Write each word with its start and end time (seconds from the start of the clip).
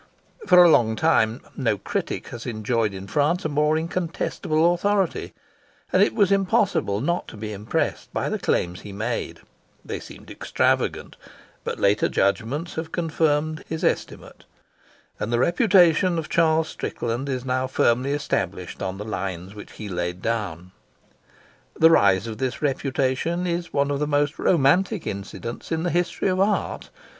For 0.47 0.63
a 0.63 0.67
long 0.71 0.95
time 0.95 1.41
no 1.55 1.77
critic 1.77 2.29
has 2.29 2.47
enjoyed 2.47 2.91
in 2.91 3.05
France 3.05 3.45
a 3.45 3.49
more 3.49 3.77
incontestable 3.77 4.73
authority, 4.73 5.31
and 5.93 6.01
it 6.01 6.15
was 6.15 6.31
impossible 6.31 7.01
not 7.01 7.27
to 7.27 7.37
be 7.37 7.53
impressed 7.53 8.11
by 8.11 8.27
the 8.27 8.39
claims 8.39 8.81
he 8.81 8.91
made; 8.91 9.41
they 9.85 9.99
seemed 9.99 10.31
extravagant; 10.31 11.17
but 11.63 11.79
later 11.79 12.09
judgments 12.09 12.73
have 12.73 12.91
confirmed 12.91 13.63
his 13.69 13.83
estimate, 13.83 14.45
and 15.19 15.31
the 15.31 15.37
reputation 15.37 16.17
of 16.17 16.29
Charles 16.29 16.67
Strickland 16.67 17.29
is 17.29 17.45
now 17.45 17.67
firmly 17.67 18.11
established 18.11 18.81
on 18.81 18.97
the 18.97 19.05
lines 19.05 19.53
which 19.53 19.73
he 19.73 19.87
laid 19.87 20.19
down. 20.19 20.71
The 21.75 21.91
rise 21.91 22.25
of 22.25 22.39
this 22.39 22.59
reputation 22.59 23.45
is 23.45 23.71
one 23.71 23.91
of 23.91 23.99
the 23.99 24.07
most 24.07 24.39
romantic 24.39 25.05
incidents 25.05 25.71
in 25.71 25.83
the 25.83 25.91
history 25.91 26.29
of 26.29 26.39
art. 26.39 26.89